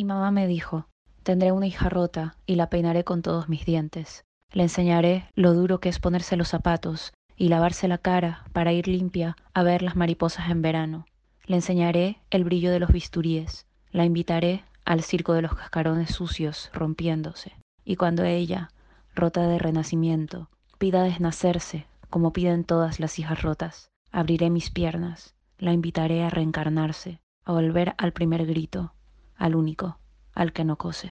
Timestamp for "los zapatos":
6.38-7.12